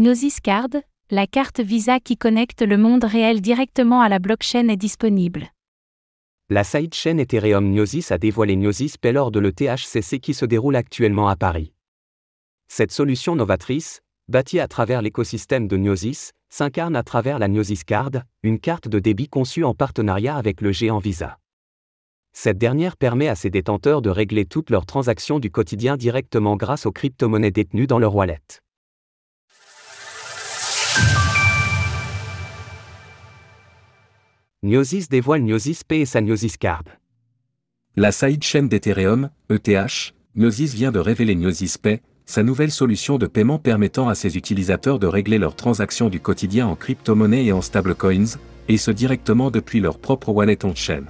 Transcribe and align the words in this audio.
Gnosis 0.00 0.38
Card, 0.38 0.68
la 1.10 1.26
carte 1.26 1.58
Visa 1.58 1.98
qui 1.98 2.16
connecte 2.16 2.62
le 2.62 2.76
monde 2.76 3.02
réel 3.02 3.40
directement 3.40 4.00
à 4.00 4.08
la 4.08 4.20
blockchain 4.20 4.68
est 4.68 4.76
disponible. 4.76 5.48
La 6.50 6.62
sidechain 6.62 7.18
Ethereum 7.18 7.72
Gnosis 7.72 8.12
a 8.12 8.18
dévoilé 8.18 8.54
Gnosis 8.54 8.96
Pay 8.96 9.10
lors 9.10 9.32
de 9.32 9.40
l'ETHCC 9.40 10.20
qui 10.20 10.34
se 10.34 10.44
déroule 10.44 10.76
actuellement 10.76 11.26
à 11.26 11.34
Paris. 11.34 11.72
Cette 12.68 12.92
solution 12.92 13.34
novatrice, 13.34 14.00
bâtie 14.28 14.60
à 14.60 14.68
travers 14.68 15.02
l'écosystème 15.02 15.66
de 15.66 15.76
Gnosis, 15.76 16.30
s'incarne 16.48 16.94
à 16.94 17.02
travers 17.02 17.40
la 17.40 17.48
Gnosis 17.48 17.82
Card, 17.82 18.22
une 18.44 18.60
carte 18.60 18.86
de 18.86 19.00
débit 19.00 19.26
conçue 19.26 19.64
en 19.64 19.74
partenariat 19.74 20.36
avec 20.36 20.60
le 20.60 20.70
géant 20.70 20.98
Visa. 20.98 21.40
Cette 22.32 22.58
dernière 22.58 22.96
permet 22.96 23.26
à 23.26 23.34
ses 23.34 23.50
détenteurs 23.50 24.00
de 24.00 24.10
régler 24.10 24.44
toutes 24.44 24.70
leurs 24.70 24.86
transactions 24.86 25.40
du 25.40 25.50
quotidien 25.50 25.96
directement 25.96 26.54
grâce 26.54 26.86
aux 26.86 26.92
crypto-monnaies 26.92 27.50
détenues 27.50 27.88
dans 27.88 27.98
leur 27.98 28.14
wallet. 28.14 28.38
Gnosis 34.68 35.08
dévoile 35.08 35.40
Gnosis 35.40 35.82
Pay 35.82 36.02
et 36.02 36.04
sa 36.04 36.20
Gnosis 36.20 36.58
Card. 36.58 36.84
La 37.96 38.12
sidechain 38.12 38.64
d'Ethereum, 38.64 39.30
ETH, 39.48 40.12
Gnosis 40.36 40.74
vient 40.74 40.92
de 40.92 40.98
révéler 40.98 41.36
Gnosis 41.36 41.78
Pay, 41.78 42.02
sa 42.26 42.42
nouvelle 42.42 42.70
solution 42.70 43.16
de 43.16 43.26
paiement 43.26 43.58
permettant 43.58 44.10
à 44.10 44.14
ses 44.14 44.36
utilisateurs 44.36 44.98
de 44.98 45.06
régler 45.06 45.38
leurs 45.38 45.56
transactions 45.56 46.10
du 46.10 46.20
quotidien 46.20 46.66
en 46.66 46.76
crypto-monnaie 46.76 47.46
et 47.46 47.52
en 47.52 47.62
stablecoins, 47.62 48.36
et 48.68 48.76
ce 48.76 48.90
directement 48.90 49.50
depuis 49.50 49.80
leur 49.80 49.98
propre 49.98 50.28
wallet 50.28 50.62
on-chain. 50.66 51.04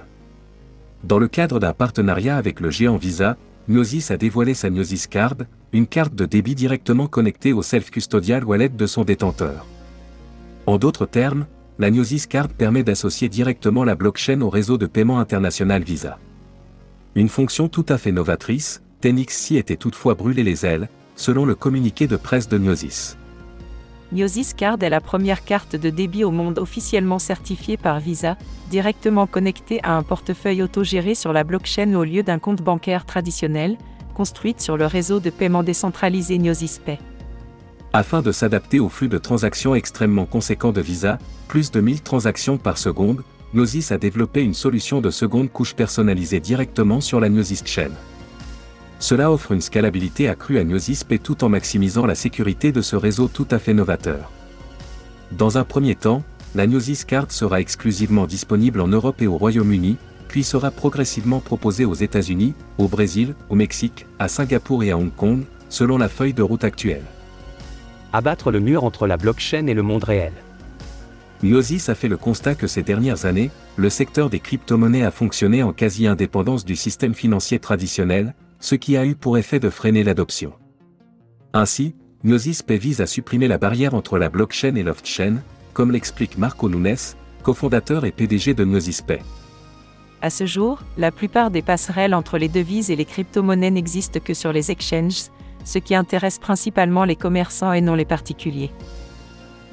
Dans 1.03 1.19
le 1.19 1.27
cadre 1.27 1.59
d'un 1.59 1.73
partenariat 1.73 2.37
avec 2.37 2.61
le 2.61 2.69
géant 2.69 2.95
Visa, 2.95 3.35
Gnosis 3.69 4.09
a 4.09 4.15
dévoilé 4.15 4.53
sa 4.53 4.69
Gnosis 4.69 5.07
Card, 5.07 5.35
une 5.73 5.85
carte 5.85 6.15
de 6.15 6.25
débit 6.25 6.55
directement 6.55 7.07
connectée 7.07 7.51
au 7.51 7.61
self-custodial 7.61 8.45
wallet 8.45 8.69
de 8.69 8.85
son 8.85 9.03
détenteur. 9.03 9.65
En 10.65 10.77
d'autres 10.77 11.05
termes, 11.05 11.45
la 11.79 11.89
Gnosis 11.89 12.27
Card 12.27 12.49
permet 12.49 12.83
d'associer 12.83 13.29
directement 13.29 13.85
la 13.85 13.95
blockchain 13.95 14.41
au 14.41 14.49
réseau 14.49 14.77
de 14.77 14.85
paiement 14.85 15.19
international 15.19 15.81
Visa. 15.81 16.19
Une 17.15 17.29
fonction 17.29 17.69
tout 17.69 17.85
à 17.87 17.97
fait 17.97 18.11
novatrice, 18.11 18.83
Tenixi 18.99 19.55
était 19.55 19.77
toutefois 19.77 20.13
brûlé 20.13 20.43
les 20.43 20.65
ailes, 20.65 20.89
selon 21.15 21.45
le 21.45 21.55
communiqué 21.55 22.05
de 22.05 22.17
presse 22.17 22.49
de 22.49 22.57
Gnosis. 22.57 23.17
Gnosis 24.11 24.53
Card 24.53 24.79
est 24.81 24.89
la 24.89 24.99
première 24.99 25.45
carte 25.45 25.77
de 25.77 25.89
débit 25.89 26.25
au 26.25 26.31
monde 26.31 26.59
officiellement 26.59 27.19
certifiée 27.19 27.77
par 27.77 28.01
Visa, 28.01 28.37
directement 28.69 29.25
connectée 29.25 29.79
à 29.83 29.95
un 29.95 30.03
portefeuille 30.03 30.61
autogéré 30.61 31.15
sur 31.15 31.31
la 31.31 31.45
blockchain 31.45 31.93
au 31.93 32.03
lieu 32.03 32.23
d'un 32.23 32.39
compte 32.39 32.61
bancaire 32.61 33.05
traditionnel, 33.05 33.77
construite 34.15 34.59
sur 34.59 34.75
le 34.75 34.85
réseau 34.85 35.21
de 35.21 35.29
paiement 35.29 35.63
décentralisé 35.63 36.39
Gnosis 36.39 36.79
Pay. 36.79 36.99
Afin 37.91 38.21
de 38.21 38.31
s'adapter 38.31 38.79
au 38.79 38.87
flux 38.87 39.07
de 39.07 39.17
transactions 39.17 39.73
extrêmement 39.73 40.27
conséquent 40.27 40.71
de 40.71 40.79
Visa, 40.79 41.17
plus 41.47 41.71
de 41.71 41.81
1000 41.81 42.01
transactions 42.01 42.59
par 42.59 42.77
seconde, 42.77 43.23
Gnosis 43.55 43.91
a 43.91 43.97
développé 43.97 44.43
une 44.43 44.53
solution 44.53 45.01
de 45.01 45.09
seconde 45.09 45.51
couche 45.51 45.73
personnalisée 45.73 46.39
directement 46.39 47.01
sur 47.01 47.19
la 47.19 47.29
Gnosis 47.29 47.63
Chain. 47.65 47.89
Cela 48.99 49.31
offre 49.31 49.53
une 49.53 49.61
scalabilité 49.61 50.27
accrue 50.27 50.59
à 50.59 50.63
Gnosis 50.63 51.03
Pay 51.03 51.17
tout 51.17 51.43
en 51.43 51.49
maximisant 51.49 52.05
la 52.05 52.13
sécurité 52.13 52.71
de 52.71 52.81
ce 52.81 52.95
réseau 52.95 53.27
tout 53.27 53.47
à 53.49 53.57
fait 53.57 53.73
novateur. 53.73 54.31
Dans 55.31 55.57
un 55.57 55.63
premier 55.63 55.95
temps, 55.95 56.21
la 56.53 56.67
Gnosis 56.67 57.05
Card 57.05 57.31
sera 57.31 57.59
exclusivement 57.59 58.27
disponible 58.27 58.81
en 58.81 58.87
Europe 58.87 59.21
et 59.23 59.27
au 59.27 59.37
Royaume-Uni, 59.37 59.97
puis 60.27 60.43
sera 60.43 60.69
progressivement 60.69 61.39
proposée 61.39 61.85
aux 61.85 61.95
États-Unis, 61.95 62.53
au 62.77 62.87
Brésil, 62.87 63.33
au 63.49 63.55
Mexique, 63.55 64.05
à 64.19 64.27
Singapour 64.27 64.83
et 64.83 64.91
à 64.91 64.97
Hong 64.97 65.15
Kong, 65.15 65.41
selon 65.69 65.97
la 65.97 66.09
feuille 66.09 66.33
de 66.33 66.43
route 66.43 66.63
actuelle 66.63 67.05
abattre 68.13 68.51
le 68.51 68.59
mur 68.59 68.83
entre 68.83 69.07
la 69.07 69.17
blockchain 69.17 69.67
et 69.67 69.73
le 69.73 69.81
monde 69.81 70.03
réel. 70.03 70.33
Gnosis 71.43 71.87
a 71.87 71.95
fait 71.95 72.09
le 72.09 72.17
constat 72.17 72.55
que 72.55 72.67
ces 72.67 72.83
dernières 72.83 73.25
années, 73.25 73.49
le 73.77 73.89
secteur 73.89 74.29
des 74.29 74.39
crypto-monnaies 74.39 75.05
a 75.05 75.11
fonctionné 75.11 75.63
en 75.63 75.71
quasi-indépendance 75.71 76.65
du 76.65 76.75
système 76.75 77.13
financier 77.13 77.59
traditionnel, 77.59 78.35
ce 78.59 78.75
qui 78.75 78.97
a 78.97 79.05
eu 79.05 79.15
pour 79.15 79.37
effet 79.37 79.59
de 79.59 79.69
freiner 79.69 80.03
l'adoption. 80.03 80.53
Ainsi, 81.53 81.95
Gnosis 82.25 82.61
Pay 82.61 82.77
vise 82.77 82.99
à 82.99 83.07
supprimer 83.07 83.47
la 83.47 83.57
barrière 83.57 83.93
entre 83.93 84.17
la 84.17 84.27
blockchain 84.27 84.75
et 84.75 84.83
l'off-chain, 84.83 85.37
comme 85.73 85.91
l'explique 85.91 86.37
Marco 86.37 86.67
Nunes, 86.67 86.97
cofondateur 87.41 88.03
et 88.03 88.11
PDG 88.11 88.53
de 88.53 88.65
Gnosis 88.65 89.01
Pay. 89.01 89.19
À 90.21 90.29
ce 90.29 90.45
jour, 90.45 90.81
la 90.97 91.11
plupart 91.11 91.49
des 91.49 91.61
passerelles 91.61 92.13
entre 92.13 92.37
les 92.37 92.49
devises 92.49 92.91
et 92.91 92.97
les 92.97 93.05
crypto-monnaies 93.05 93.71
n'existent 93.71 94.19
que 94.19 94.33
sur 94.33 94.51
les 94.51 94.71
exchanges, 94.71 95.29
ce 95.63 95.79
qui 95.79 95.95
intéresse 95.95 96.39
principalement 96.39 97.05
les 97.05 97.15
commerçants 97.15 97.73
et 97.73 97.81
non 97.81 97.95
les 97.95 98.05
particuliers. 98.05 98.71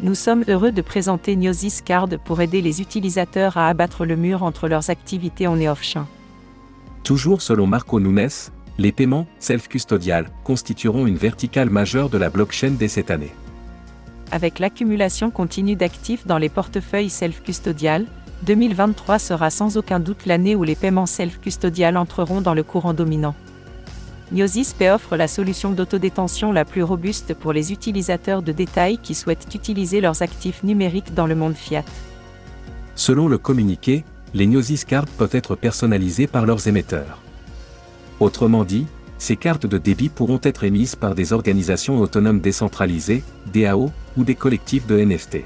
Nous 0.00 0.14
sommes 0.14 0.44
heureux 0.48 0.72
de 0.72 0.82
présenter 0.82 1.36
Gnosis 1.36 1.80
Card 1.80 2.08
pour 2.24 2.40
aider 2.42 2.60
les 2.60 2.82
utilisateurs 2.82 3.56
à 3.56 3.68
abattre 3.68 4.04
le 4.04 4.16
mur 4.16 4.42
entre 4.42 4.68
leurs 4.68 4.90
activités 4.90 5.46
en 5.46 5.58
et 5.58 5.68
off-chain. 5.68 6.06
Toujours 7.02 7.40
selon 7.40 7.66
Marco 7.66 7.98
Nunes, 7.98 8.28
les 8.78 8.92
paiements 8.92 9.26
self-custodial 9.38 10.28
constitueront 10.44 11.06
une 11.06 11.16
verticale 11.16 11.70
majeure 11.70 12.10
de 12.10 12.18
la 12.18 12.28
blockchain 12.28 12.72
dès 12.72 12.88
cette 12.88 13.10
année. 13.10 13.32
Avec 14.32 14.58
l'accumulation 14.58 15.30
continue 15.30 15.76
d'actifs 15.76 16.26
dans 16.26 16.38
les 16.38 16.48
portefeuilles 16.48 17.08
self-custodial, 17.08 18.06
2023 18.42 19.18
sera 19.18 19.48
sans 19.48 19.78
aucun 19.78 19.98
doute 19.98 20.26
l'année 20.26 20.54
où 20.54 20.62
les 20.62 20.74
paiements 20.74 21.06
self-custodial 21.06 21.96
entreront 21.96 22.42
dans 22.42 22.54
le 22.54 22.62
courant 22.62 22.92
dominant. 22.92 23.34
Gnosis 24.32 24.72
Pay 24.72 24.90
offre 24.90 25.16
la 25.16 25.28
solution 25.28 25.70
d'autodétention 25.70 26.50
la 26.50 26.64
plus 26.64 26.82
robuste 26.82 27.34
pour 27.34 27.52
les 27.52 27.72
utilisateurs 27.72 28.42
de 28.42 28.50
détail 28.50 28.98
qui 28.98 29.14
souhaitent 29.14 29.54
utiliser 29.54 30.00
leurs 30.00 30.22
actifs 30.22 30.64
numériques 30.64 31.14
dans 31.14 31.28
le 31.28 31.36
monde 31.36 31.54
fiat. 31.54 31.84
Selon 32.96 33.28
le 33.28 33.38
communiqué, 33.38 34.04
les 34.34 34.46
Gnosis 34.46 34.84
Cards 34.84 35.06
peuvent 35.06 35.34
être 35.34 35.54
personnalisées 35.54 36.26
par 36.26 36.44
leurs 36.44 36.66
émetteurs. 36.66 37.20
Autrement 38.18 38.64
dit, 38.64 38.86
ces 39.18 39.36
cartes 39.36 39.66
de 39.66 39.78
débit 39.78 40.08
pourront 40.08 40.40
être 40.42 40.64
émises 40.64 40.96
par 40.96 41.14
des 41.14 41.32
organisations 41.32 42.00
autonomes 42.00 42.40
décentralisées, 42.40 43.22
DAO, 43.54 43.92
ou 44.16 44.24
des 44.24 44.34
collectifs 44.34 44.86
de 44.86 44.98
NFT. 44.98 45.44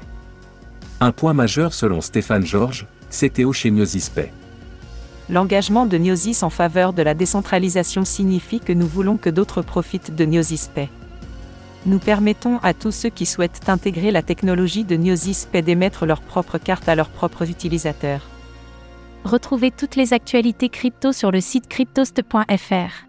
Un 0.99 1.11
point 1.11 1.33
majeur 1.33 1.73
selon 1.73 2.01
Stéphane 2.01 2.45
Georges, 2.45 2.87
CTO 3.11 3.53
chez 3.53 3.69
Gnosis 3.69 4.09
Pay. 4.09 4.31
L'engagement 5.31 5.85
de 5.85 5.97
Gnosis 5.97 6.43
en 6.43 6.49
faveur 6.49 6.91
de 6.91 7.01
la 7.01 7.13
décentralisation 7.13 8.03
signifie 8.03 8.59
que 8.59 8.73
nous 8.73 8.85
voulons 8.85 9.15
que 9.15 9.29
d'autres 9.29 9.61
profitent 9.61 10.13
de 10.13 10.25
Gnosis 10.25 10.67
Pay. 10.67 10.89
Nous 11.85 11.99
permettons 11.99 12.57
à 12.63 12.73
tous 12.73 12.91
ceux 12.91 13.09
qui 13.09 13.25
souhaitent 13.25 13.69
intégrer 13.69 14.11
la 14.11 14.23
technologie 14.23 14.83
de 14.83 14.97
Gnosis 14.97 15.45
Pay 15.45 15.61
d'émettre 15.61 16.05
leur 16.05 16.19
propre 16.21 16.57
carte 16.57 16.89
à 16.89 16.95
leurs 16.95 17.09
propres 17.09 17.49
utilisateurs. 17.49 18.27
Retrouvez 19.23 19.71
toutes 19.71 19.95
les 19.95 20.11
actualités 20.11 20.67
crypto 20.67 21.13
sur 21.13 21.31
le 21.31 21.39
site 21.39 21.69
cryptost.fr. 21.69 23.07